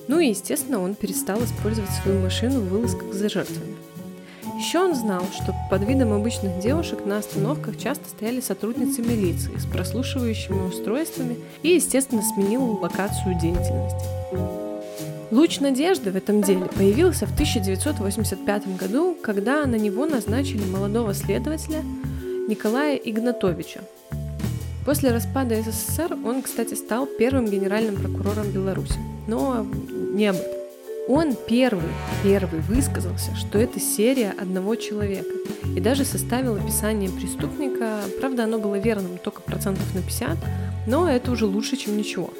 Ну 0.07 0.21
и, 0.21 0.29
естественно, 0.29 0.81
он 0.83 0.95
перестал 0.95 1.43
использовать 1.43 1.91
свою 1.93 2.21
машину 2.21 2.61
в 2.61 2.69
вылазках 2.69 3.15
за 3.15 3.31
жертвами. 3.31 3.75
Еще 4.59 4.79
он 4.79 4.95
знал, 4.95 5.25
что 5.33 5.55
под 5.71 5.89
видом 5.89 6.13
обычных 6.13 6.61
девушек 6.61 7.07
на 7.07 7.17
остановках 7.17 7.79
часто 7.79 8.07
стояли 8.07 8.43
сотрудницы 8.43 9.01
милиции 9.01 9.57
с 9.57 9.65
прослушивающими 9.65 10.69
устройствами 10.69 11.39
и, 11.63 11.71
естественно, 11.71 12.21
сменил 12.21 12.79
локацию 12.83 13.35
деятельности. 13.41 14.68
Луч 15.31 15.61
надежды 15.61 16.11
в 16.11 16.17
этом 16.17 16.41
деле 16.41 16.65
появился 16.65 17.27
в 17.27 17.33
1985 17.33 18.77
году, 18.79 19.15
когда 19.23 19.67
на 19.67 19.75
него 19.75 20.07
назначили 20.07 20.65
молодого 20.65 21.13
следователя 21.13 21.83
Николая 22.49 22.97
Игнатовича. 22.97 23.81
После 24.87 25.11
распада 25.11 25.61
СССР 25.61 26.17
он, 26.25 26.41
кстати, 26.41 26.73
стал 26.73 27.07
первым 27.07 27.45
генеральным 27.45 27.97
прокурором 27.97 28.51
Беларуси. 28.51 28.99
Но 29.27 29.67
не 30.15 30.29
об 30.29 30.37
этом. 30.37 30.59
Он 31.09 31.37
первый, 31.47 31.91
первый 32.23 32.61
высказался, 32.61 33.35
что 33.37 33.59
это 33.59 33.79
серия 33.81 34.35
одного 34.39 34.77
человека. 34.77 35.29
И 35.77 35.81
даже 35.81 36.07
составил 36.07 36.57
описание 36.57 37.11
преступника. 37.11 38.01
Правда, 38.19 38.45
оно 38.45 38.59
было 38.59 38.79
верным 38.79 39.19
только 39.19 39.43
процентов 39.43 39.95
на 39.95 40.01
50, 40.01 40.39
но 40.87 41.07
это 41.11 41.31
уже 41.31 41.45
лучше, 41.45 41.77
чем 41.77 41.99
ничего. 41.99 42.31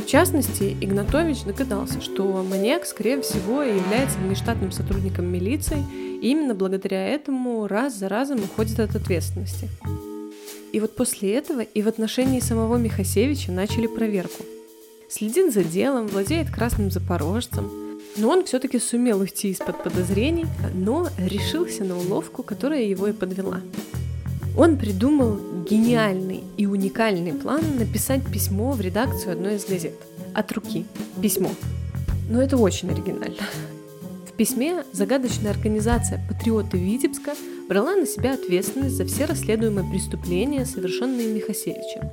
В 0.00 0.06
частности, 0.06 0.76
Игнатович 0.80 1.44
догадался, 1.44 2.00
что 2.00 2.24
маньяк, 2.42 2.84
скорее 2.86 3.20
всего, 3.20 3.62
является 3.62 4.18
внештатным 4.18 4.72
сотрудником 4.72 5.26
милиции 5.26 5.84
И 6.20 6.30
именно 6.30 6.54
благодаря 6.54 7.06
этому 7.06 7.68
раз 7.68 7.94
за 7.94 8.08
разом 8.08 8.42
уходит 8.42 8.80
от 8.80 8.96
ответственности. 8.96 9.68
И 10.72 10.80
вот 10.80 10.96
после 10.96 11.34
этого 11.34 11.60
и 11.60 11.82
в 11.82 11.88
отношении 11.88 12.40
самого 12.40 12.76
Михасевича 12.76 13.52
начали 13.52 13.86
проверку. 13.86 14.42
Следит 15.08 15.52
за 15.52 15.64
делом, 15.64 16.06
владеет 16.06 16.50
красным 16.50 16.90
запорожцем, 16.90 17.70
но 18.16 18.30
он 18.30 18.44
все-таки 18.44 18.78
сумел 18.78 19.20
уйти 19.20 19.50
из-под 19.50 19.82
подозрений, 19.82 20.46
но 20.74 21.08
решился 21.18 21.84
на 21.84 21.96
уловку, 21.96 22.42
которая 22.42 22.82
его 22.82 23.08
и 23.08 23.12
подвела. 23.12 23.60
Он 24.56 24.76
придумал 24.76 25.38
гениальный 25.68 26.42
и 26.56 26.66
уникальный 26.66 27.32
план 27.32 27.62
написать 27.78 28.24
письмо 28.26 28.72
в 28.72 28.80
редакцию 28.80 29.32
одной 29.32 29.56
из 29.56 29.64
газет. 29.64 29.94
От 30.34 30.50
руки. 30.52 30.84
Письмо. 31.22 31.50
Но 32.28 32.42
это 32.42 32.56
очень 32.56 32.90
оригинально. 32.90 33.42
В 34.28 34.32
письме 34.32 34.84
загадочная 34.92 35.50
организация 35.50 36.20
«Патриоты 36.28 36.78
Витебска» 36.78 37.34
брала 37.68 37.94
на 37.94 38.06
себя 38.06 38.34
ответственность 38.34 38.96
за 38.96 39.04
все 39.04 39.26
расследуемые 39.26 39.88
преступления, 39.90 40.64
совершенные 40.64 41.32
Михасевичем. 41.32 42.10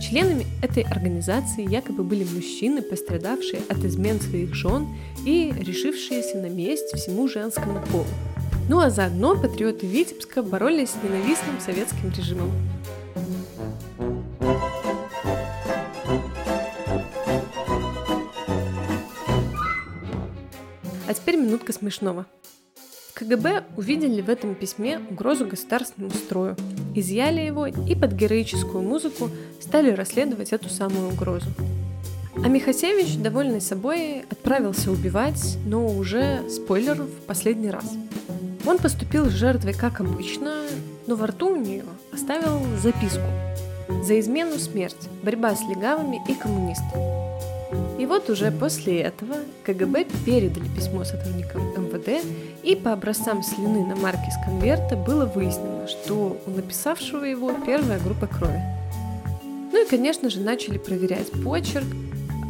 Членами 0.00 0.46
этой 0.62 0.82
организации 0.82 1.68
якобы 1.68 2.02
были 2.02 2.24
мужчины, 2.24 2.82
пострадавшие 2.82 3.62
от 3.68 3.78
измен 3.84 4.20
своих 4.20 4.54
жен 4.54 4.88
и 5.24 5.52
решившиеся 5.56 6.38
на 6.38 6.48
месть 6.48 6.92
всему 6.94 7.28
женскому 7.28 7.80
полу. 7.90 8.04
Ну 8.66 8.80
а 8.80 8.88
заодно 8.88 9.36
патриоты 9.36 9.86
Витебска 9.86 10.42
боролись 10.42 10.90
с 10.90 11.02
ненавистным 11.02 11.60
советским 11.60 12.10
режимом. 12.16 12.50
А 21.06 21.12
теперь 21.14 21.36
минутка 21.36 21.74
смешного. 21.74 22.24
КГБ 23.12 23.64
увидели 23.76 24.22
в 24.22 24.30
этом 24.30 24.54
письме 24.54 24.98
угрозу 24.98 25.46
государственному 25.46 26.14
строю, 26.14 26.56
изъяли 26.94 27.42
его 27.42 27.66
и 27.66 27.94
под 27.94 28.12
героическую 28.12 28.82
музыку 28.82 29.30
стали 29.60 29.90
расследовать 29.90 30.52
эту 30.52 30.70
самую 30.70 31.10
угрозу. 31.10 31.46
А 32.36 32.48
Михасевич, 32.48 33.16
довольный 33.16 33.60
собой, 33.60 34.24
отправился 34.30 34.90
убивать, 34.90 35.58
но 35.64 35.86
уже, 35.86 36.42
спойлер, 36.50 37.02
в 37.02 37.26
последний 37.26 37.70
раз. 37.70 37.84
Он 38.66 38.78
поступил 38.78 39.26
с 39.26 39.32
жертвой 39.32 39.74
как 39.74 40.00
обычно, 40.00 40.62
но 41.06 41.16
во 41.16 41.26
рту 41.26 41.50
у 41.50 41.56
нее 41.56 41.84
оставил 42.12 42.60
записку 42.78 43.22
«За 44.04 44.18
измену 44.18 44.58
смерть. 44.58 45.08
Борьба 45.22 45.54
с 45.54 45.60
легавыми 45.68 46.22
и 46.28 46.34
коммунистами». 46.34 47.14
И 48.00 48.06
вот 48.06 48.30
уже 48.30 48.50
после 48.50 49.02
этого 49.02 49.36
КГБ 49.64 50.06
передали 50.24 50.66
письмо 50.74 51.04
сотрудникам 51.04 51.62
МВД, 51.76 52.24
и 52.62 52.74
по 52.74 52.92
образцам 52.92 53.42
слюны 53.42 53.86
на 53.86 53.96
марке 53.96 54.30
с 54.30 54.44
конверта 54.44 54.96
было 54.96 55.26
выяснено, 55.26 55.86
что 55.86 56.40
у 56.46 56.50
написавшего 56.50 57.24
его 57.24 57.52
первая 57.66 57.98
группа 58.00 58.26
крови. 58.26 58.60
Ну 59.72 59.82
и, 59.82 59.88
конечно 59.88 60.30
же, 60.30 60.40
начали 60.40 60.78
проверять 60.78 61.30
почерк, 61.42 61.86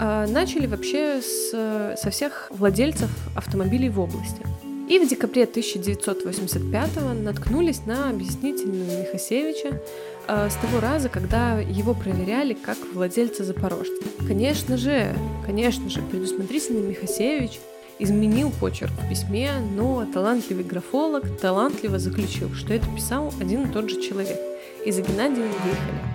а 0.01 0.27
начали 0.27 0.67
вообще 0.67 1.21
с, 1.23 1.97
со 2.01 2.11
всех 2.11 2.51
владельцев 2.51 3.11
автомобилей 3.37 3.89
в 3.89 4.01
области. 4.01 4.54
И 4.87 4.99
в 4.99 5.09
декабре 5.09 5.45
1985 5.45 7.15
наткнулись 7.23 7.87
на 7.87 8.11
объяснительную 8.11 9.01
Михасевича, 9.01 9.81
э, 10.29 10.49
с 10.51 10.55
того 10.57 10.81
раза, 10.81 11.09
когда 11.09 11.59
его 11.59 11.95
проверяли 11.95 12.53
как 12.53 12.77
владельца 12.93 13.45
Запорожца. 13.45 13.95
Конечно 14.29 14.77
же, 14.77 15.15
конечно 15.47 15.89
же, 15.89 16.03
предусмотрительный 16.03 16.83
Михасевич 16.83 17.61
изменил 17.99 18.51
почерк 18.61 18.93
в 18.93 19.09
письме, 19.09 19.53
но 19.75 20.05
талантливый 20.13 20.65
графолог 20.65 21.25
талантливо 21.41 21.99
заключил, 21.99 22.53
что 22.55 22.75
это 22.75 22.87
писал 22.95 23.33
один 23.41 23.65
и 23.65 23.73
тот 23.73 23.89
же 23.89 24.03
человек. 24.03 24.39
И 24.85 24.91
за 24.91 25.01
Геннадием 25.01 25.49
выехали. 25.49 26.15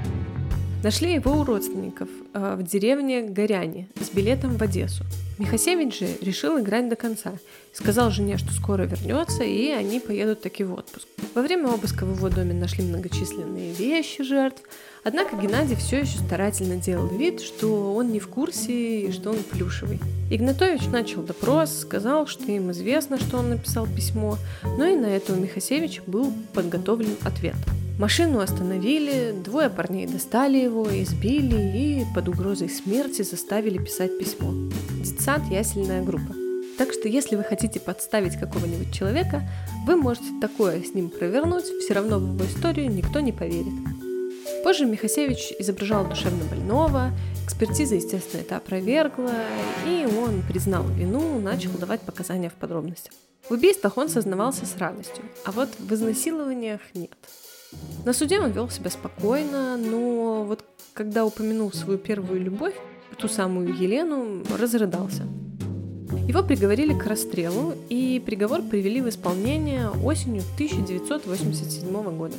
Нашли 0.84 1.14
его 1.14 1.32
у 1.32 1.44
родственников 1.44 2.08
э, 2.34 2.56
в 2.56 2.64
деревне 2.64 3.24
Горяне 3.24 3.88
с 4.00 4.10
билетом 4.12 4.58
в 4.58 4.62
Одессу. 4.62 5.04
Михасевич 5.40 6.00
же 6.00 6.08
решил 6.20 6.60
играть 6.60 6.90
до 6.90 6.98
конца. 6.98 7.32
Сказал 7.72 8.12
жене, 8.12 8.38
что 8.38 8.52
скоро 8.52 8.84
вернется, 8.84 9.44
и 9.44 9.70
они 9.70 10.02
поедут 10.02 10.42
таки 10.42 10.66
в 10.66 10.74
отпуск. 10.74 11.08
Во 11.34 11.42
время 11.42 11.70
обыска 11.70 12.06
в 12.06 12.14
его 12.14 12.28
доме 12.28 12.54
нашли 12.54 12.84
многочисленные 12.84 13.72
вещи 13.72 14.22
жертв, 14.22 14.62
однако 15.06 15.38
Геннадий 15.38 15.78
все 15.78 16.02
еще 16.02 16.18
старательно 16.18 16.76
делал 16.76 17.08
вид, 17.08 17.40
что 17.40 17.96
он 17.96 18.12
не 18.12 18.20
в 18.20 18.28
курсе 18.28 19.08
и 19.08 19.12
что 19.14 19.30
он 19.30 19.38
плюшевый. 19.50 20.02
Игнатович 20.30 20.88
начал 20.88 21.22
допрос, 21.22 21.74
сказал, 21.74 22.28
что 22.28 22.44
им 22.52 22.72
известно, 22.72 23.18
что 23.18 23.38
он 23.38 23.52
написал 23.52 23.88
письмо, 23.88 24.38
но 24.78 24.86
и 24.88 24.98
на 24.98 25.06
это 25.06 25.32
у 25.32 25.38
Михасевича 25.38 26.02
был 26.06 26.34
подготовлен 26.54 27.16
ответ– 27.24 27.56
Машину 28.00 28.40
остановили, 28.40 29.34
двое 29.44 29.70
парней 29.70 30.08
достали 30.08 30.58
его, 30.58 30.88
избили 30.88 31.78
и 31.78 32.06
под 32.16 32.30
угрозой 32.30 32.70
смерти 32.70 33.24
заставили 33.24 33.78
писать 33.78 34.18
письмо. 34.18 34.54
Детсад– 35.04 35.42
ясельная 35.52 36.02
группа. 36.02 36.34
Так 36.78 36.94
что 36.94 37.10
если 37.10 37.36
вы 37.36 37.44
хотите 37.44 37.82
подставить 37.82 38.40
какого-нибудь 38.40 38.94
человека, 38.94 39.42
вы 39.86 39.98
можете 39.98 40.28
такое 40.40 40.82
с 40.82 40.94
ним 40.94 41.10
провернуть, 41.10 41.66
все 41.66 41.94
равно 41.94 42.20
в 42.20 42.36
его 42.36 42.46
историю 42.46 42.90
никто 42.90 43.20
не 43.20 43.34
поверит. 43.34 43.74
Позже 44.64 44.86
Михасевич 44.86 45.52
изображал 45.60 46.08
душевно 46.08 46.46
больного, 46.46 47.12
экспертиза, 47.44 47.96
естественно, 47.96 48.40
это 48.40 48.56
опровергла, 48.56 49.34
и 49.86 50.08
он 50.24 50.42
признал 50.48 50.88
вину, 50.88 51.38
начал 51.42 51.72
давать 51.72 52.00
показания 52.00 52.50
в 52.50 52.54
подробностях. 52.54 53.12
В 53.50 53.52
убийствах 53.52 53.98
он 53.98 54.08
сознавался 54.08 54.66
с 54.66 54.78
радостью, 54.78 55.26
а 55.44 55.52
вот 55.52 55.68
в 55.78 55.94
изнасилованиях 55.94 56.80
нет– 56.94 57.12
на 58.06 58.14
суде 58.14 58.40
он 58.40 58.52
вел 58.52 58.70
себя 58.70 58.90
спокойно, 58.90 59.78
но 59.78 60.44
вот 60.44 60.64
когда 60.94 61.26
упомянул 61.26 61.72
свою 61.72 62.00
первую 62.00 62.42
любовь, 62.42 62.76
ту 63.18 63.28
самую 63.28 63.76
Елену, 63.76 64.44
разрыдался. 64.58 65.24
Его 66.28 66.42
приговорили 66.42 66.98
к 66.98 67.06
расстрелу, 67.06 67.74
и 67.90 68.22
приговор 68.26 68.62
привели 68.62 69.02
в 69.02 69.10
исполнение 69.10 69.90
осенью 69.90 70.42
1987 70.56 72.18
года. 72.18 72.36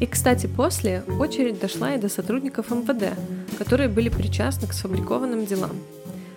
И, 0.00 0.06
кстати, 0.06 0.46
после 0.46 1.02
очередь 1.18 1.60
дошла 1.60 1.94
и 1.94 1.98
до 1.98 2.08
сотрудников 2.08 2.70
МВД, 2.70 3.16
которые 3.56 3.88
были 3.88 4.08
причастны 4.08 4.68
к 4.68 4.72
сфабрикованным 4.72 5.46
делам. 5.46 5.72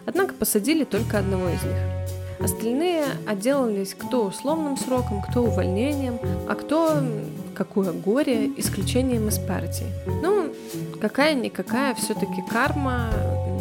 Однако 0.06 0.34
посадили 0.34 0.84
только 0.84 1.20
одного 1.20 1.50
из 1.50 1.64
них. 1.64 2.06
Остальные 2.40 3.06
отделались 3.26 3.96
кто 3.96 4.26
условным 4.26 4.78
сроком, 4.78 5.22
кто 5.22 5.44
увольнением, 5.44 6.20
а 6.48 6.56
кто, 6.56 7.02
какое 7.56 7.92
горе, 7.92 8.52
исключением 8.58 9.30
из 9.30 9.40
партии. 9.40 9.88
Ну, 10.06 10.54
какая-никакая 11.02 11.96
все-таки 11.96 12.44
карма, 12.52 13.10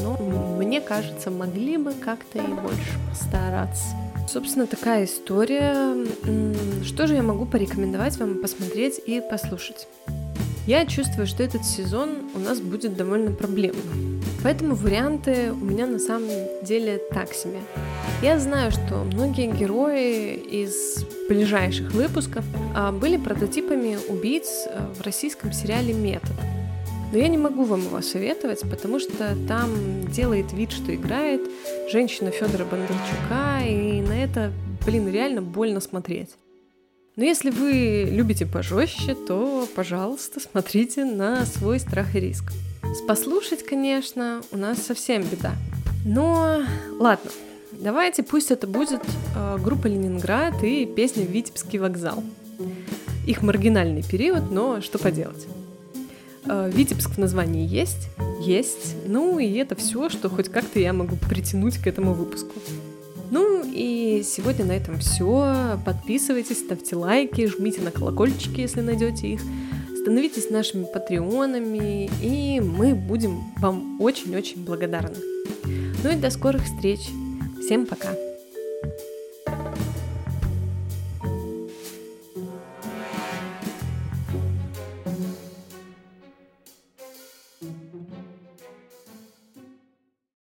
но 0.02 0.16
мне 0.58 0.80
кажется, 0.80 1.30
могли 1.30 1.78
бы 1.78 1.92
как-то 1.94 2.38
и 2.38 2.46
больше 2.46 2.98
постараться. 3.08 3.84
Собственно, 4.28 4.66
такая 4.66 5.04
история. 5.04 6.06
Что 6.82 7.06
же 7.06 7.14
я 7.14 7.22
могу 7.22 7.46
порекомендовать 7.46 8.18
вам 8.18 8.40
посмотреть 8.40 9.00
и 9.06 9.20
послушать? 9.20 9.86
Я 10.66 10.86
чувствую, 10.86 11.26
что 11.26 11.42
этот 11.42 11.64
сезон 11.64 12.30
у 12.34 12.38
нас 12.38 12.60
будет 12.60 12.96
довольно 12.96 13.32
проблемным. 13.32 14.23
Поэтому 14.44 14.74
варианты 14.74 15.52
у 15.52 15.64
меня 15.64 15.86
на 15.86 15.98
самом 15.98 16.28
деле 16.62 17.00
так 17.10 17.32
себе. 17.32 17.60
Я 18.20 18.38
знаю, 18.38 18.70
что 18.70 18.96
многие 19.02 19.50
герои 19.50 20.34
из 20.34 21.02
ближайших 21.30 21.92
выпусков 21.92 22.44
а, 22.76 22.92
были 22.92 23.16
прототипами 23.16 23.96
убийц 24.08 24.66
а, 24.68 24.92
в 24.92 25.00
российском 25.00 25.50
сериале 25.50 25.94
«Метод». 25.94 26.32
Но 27.10 27.18
я 27.18 27.28
не 27.28 27.38
могу 27.38 27.64
вам 27.64 27.80
его 27.80 28.02
советовать, 28.02 28.60
потому 28.68 29.00
что 29.00 29.34
там 29.48 29.70
делает 30.08 30.52
вид, 30.52 30.72
что 30.72 30.94
играет 30.94 31.40
женщина 31.90 32.30
Федора 32.30 32.66
Бондарчука, 32.66 33.62
и 33.66 34.02
на 34.02 34.22
это, 34.22 34.52
блин, 34.84 35.08
реально 35.08 35.40
больно 35.40 35.80
смотреть. 35.80 36.30
Но 37.16 37.24
если 37.24 37.48
вы 37.48 38.08
любите 38.10 38.44
пожестче, 38.44 39.14
то, 39.14 39.66
пожалуйста, 39.74 40.40
смотрите 40.40 41.06
на 41.06 41.46
свой 41.46 41.80
страх 41.80 42.14
и 42.14 42.20
риск. 42.20 42.52
Послушать, 43.02 43.64
конечно, 43.64 44.40
у 44.50 44.56
нас 44.56 44.78
совсем 44.82 45.22
беда. 45.22 45.52
Но 46.04 46.62
ладно, 46.98 47.30
давайте 47.72 48.22
пусть 48.22 48.50
это 48.50 48.66
будет 48.66 49.02
э, 49.36 49.58
группа 49.62 49.86
Ленинград 49.86 50.62
и 50.62 50.86
песня 50.86 51.24
«Витебский 51.24 51.78
вокзал». 51.78 52.22
Их 53.26 53.42
маргинальный 53.42 54.02
период, 54.02 54.50
но 54.50 54.80
что 54.80 54.98
поделать. 54.98 55.46
Э, 56.46 56.70
Витебск 56.72 57.10
в 57.10 57.18
названии 57.18 57.66
есть, 57.66 58.08
есть, 58.40 58.96
ну 59.06 59.38
и 59.38 59.52
это 59.54 59.76
все, 59.76 60.08
что 60.08 60.30
хоть 60.30 60.48
как-то 60.48 60.80
я 60.80 60.92
могу 60.92 61.16
притянуть 61.16 61.78
к 61.78 61.86
этому 61.86 62.14
выпуску. 62.14 62.54
Ну 63.30 63.62
и 63.66 64.22
сегодня 64.24 64.64
на 64.64 64.72
этом 64.72 64.98
все. 64.98 65.78
Подписывайтесь, 65.84 66.58
ставьте 66.58 66.96
лайки, 66.96 67.46
жмите 67.46 67.80
на 67.80 67.90
колокольчики, 67.90 68.60
если 68.60 68.80
найдете 68.80 69.28
их. 69.28 69.40
Становитесь 70.04 70.50
нашими 70.50 70.84
патреонами, 70.84 72.10
и 72.20 72.60
мы 72.60 72.94
будем 72.94 73.40
вам 73.56 73.98
очень-очень 74.02 74.62
благодарны. 74.62 75.16
Ну 75.64 76.10
и 76.10 76.16
до 76.16 76.28
скорых 76.28 76.62
встреч. 76.64 77.00
Всем 77.64 77.86
пока! 77.86 78.10